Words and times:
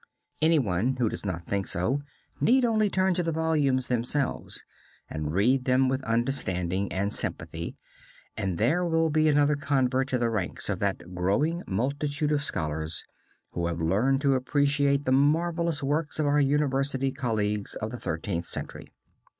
Any 0.41 0.57
one 0.57 0.95
who 0.95 1.09
does 1.09 1.27
not 1.27 1.45
think 1.45 1.67
so 1.67 2.01
need 2.39 2.65
only 2.65 2.89
turn 2.89 3.13
to 3.13 3.21
the 3.21 3.31
volumes 3.31 3.87
themselves 3.87 4.63
and 5.07 5.31
read 5.31 5.65
them 5.65 5.89
with 5.89 6.01
understanding 6.05 6.91
and 6.91 7.13
sympathy, 7.13 7.77
and 8.35 8.57
there 8.57 8.83
will 8.83 9.11
be 9.11 9.29
another 9.29 9.55
convert 9.55 10.07
to 10.07 10.17
the 10.17 10.31
ranks 10.31 10.69
of 10.71 10.79
that 10.79 11.13
growing 11.13 11.61
multitude 11.67 12.31
of 12.31 12.41
scholars, 12.43 13.03
who 13.51 13.67
have 13.67 13.79
learned 13.79 14.21
to 14.21 14.33
appreciate 14.33 15.05
the 15.05 15.11
marvelous 15.11 15.83
works 15.83 16.17
of 16.17 16.25
our 16.25 16.39
university 16.41 17.11
colleagues 17.11 17.75
of 17.75 17.91
the 17.91 17.99
Thirteenth 17.99 18.47
Century. 18.47 18.91